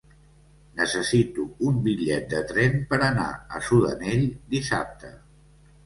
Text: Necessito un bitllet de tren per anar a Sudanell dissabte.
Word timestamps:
Necessito 0.79 1.45
un 1.67 1.77
bitllet 1.89 2.27
de 2.33 2.41
tren 2.55 2.81
per 2.95 3.01
anar 3.11 3.29
a 3.61 3.65
Sudanell 3.71 4.29
dissabte. 4.57 5.19